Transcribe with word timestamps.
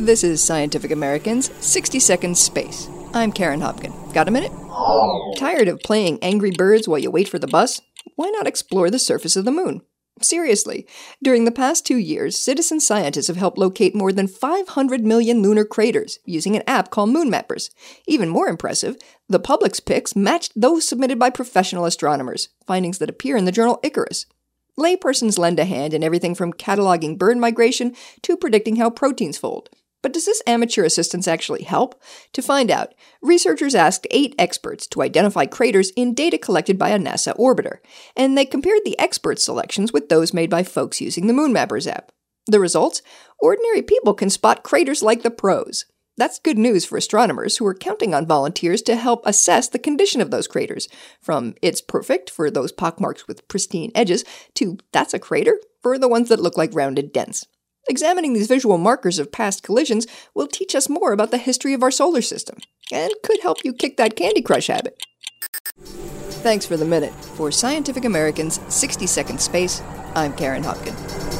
This 0.00 0.24
is 0.24 0.42
Scientific 0.42 0.92
American's 0.92 1.52
60 1.62 2.00
Second 2.00 2.38
Space. 2.38 2.88
I'm 3.12 3.32
Karen 3.32 3.60
Hopkin. 3.60 3.92
Got 4.14 4.28
a 4.28 4.30
minute? 4.30 4.50
Tired 5.36 5.68
of 5.68 5.78
playing 5.80 6.18
Angry 6.22 6.50
Birds 6.52 6.88
while 6.88 6.98
you 6.98 7.10
wait 7.10 7.28
for 7.28 7.38
the 7.38 7.46
bus? 7.46 7.82
Why 8.16 8.30
not 8.30 8.46
explore 8.46 8.88
the 8.88 8.98
surface 8.98 9.36
of 9.36 9.44
the 9.44 9.52
moon? 9.52 9.82
Seriously, 10.22 10.86
during 11.22 11.44
the 11.44 11.52
past 11.52 11.84
two 11.84 11.98
years, 11.98 12.40
citizen 12.40 12.80
scientists 12.80 13.26
have 13.26 13.36
helped 13.36 13.58
locate 13.58 13.94
more 13.94 14.10
than 14.10 14.26
500 14.26 15.04
million 15.04 15.42
lunar 15.42 15.66
craters 15.66 16.18
using 16.24 16.56
an 16.56 16.62
app 16.66 16.88
called 16.88 17.10
MoonMappers. 17.10 17.68
Even 18.08 18.30
more 18.30 18.48
impressive, 18.48 18.96
the 19.28 19.38
public's 19.38 19.80
picks 19.80 20.16
matched 20.16 20.52
those 20.56 20.88
submitted 20.88 21.18
by 21.18 21.28
professional 21.28 21.84
astronomers, 21.84 22.48
findings 22.66 22.96
that 22.98 23.10
appear 23.10 23.36
in 23.36 23.44
the 23.44 23.52
journal 23.52 23.78
Icarus. 23.82 24.24
Laypersons 24.78 25.38
lend 25.38 25.58
a 25.58 25.66
hand 25.66 25.92
in 25.92 26.02
everything 26.02 26.34
from 26.34 26.54
cataloging 26.54 27.18
bird 27.18 27.36
migration 27.36 27.94
to 28.22 28.38
predicting 28.38 28.76
how 28.76 28.88
proteins 28.88 29.36
fold. 29.36 29.68
But 30.02 30.12
does 30.12 30.24
this 30.24 30.42
amateur 30.46 30.84
assistance 30.84 31.28
actually 31.28 31.62
help? 31.62 32.00
To 32.32 32.42
find 32.42 32.70
out, 32.70 32.94
researchers 33.20 33.74
asked 33.74 34.06
eight 34.10 34.34
experts 34.38 34.86
to 34.88 35.02
identify 35.02 35.46
craters 35.46 35.90
in 35.90 36.14
data 36.14 36.38
collected 36.38 36.78
by 36.78 36.90
a 36.90 36.98
NASA 36.98 37.36
orbiter, 37.36 37.78
and 38.16 38.36
they 38.36 38.46
compared 38.46 38.84
the 38.84 38.98
expert 38.98 39.38
selections 39.38 39.92
with 39.92 40.08
those 40.08 40.32
made 40.32 40.50
by 40.50 40.62
folks 40.62 41.00
using 41.00 41.26
the 41.26 41.34
MoonMappers 41.34 41.86
app. 41.86 42.12
The 42.46 42.60
results? 42.60 43.02
Ordinary 43.38 43.82
people 43.82 44.14
can 44.14 44.30
spot 44.30 44.62
craters 44.62 45.02
like 45.02 45.22
the 45.22 45.30
pros. 45.30 45.84
That's 46.16 46.38
good 46.38 46.58
news 46.58 46.84
for 46.84 46.98
astronomers 46.98 47.56
who 47.56 47.66
are 47.66 47.74
counting 47.74 48.12
on 48.12 48.26
volunteers 48.26 48.82
to 48.82 48.96
help 48.96 49.22
assess 49.24 49.68
the 49.68 49.78
condition 49.78 50.20
of 50.20 50.30
those 50.30 50.46
craters, 50.46 50.88
from 51.22 51.54
it's 51.62 51.80
perfect 51.80 52.28
for 52.28 52.50
those 52.50 52.72
pockmarks 52.72 53.26
with 53.26 53.46
pristine 53.48 53.90
edges 53.94 54.24
to 54.54 54.78
that's 54.92 55.14
a 55.14 55.18
crater 55.18 55.58
for 55.80 55.98
the 55.98 56.08
ones 56.08 56.28
that 56.28 56.40
look 56.40 56.58
like 56.58 56.74
rounded 56.74 57.12
dents. 57.12 57.46
Examining 57.90 58.34
these 58.34 58.46
visual 58.46 58.78
markers 58.78 59.18
of 59.18 59.32
past 59.32 59.64
collisions 59.64 60.06
will 60.32 60.46
teach 60.46 60.76
us 60.76 60.88
more 60.88 61.12
about 61.12 61.32
the 61.32 61.38
history 61.38 61.74
of 61.74 61.82
our 61.82 61.90
solar 61.90 62.22
system 62.22 62.56
and 62.92 63.12
could 63.24 63.40
help 63.40 63.64
you 63.64 63.72
kick 63.72 63.96
that 63.96 64.14
Candy 64.14 64.42
Crush 64.42 64.68
habit. 64.68 64.96
Thanks 66.44 66.64
for 66.64 66.76
the 66.76 66.84
minute. 66.84 67.12
For 67.34 67.50
Scientific 67.50 68.04
American's 68.04 68.60
60 68.72 69.08
Second 69.08 69.40
Space, 69.40 69.82
I'm 70.14 70.32
Karen 70.34 70.62
Hopkin. 70.62 71.39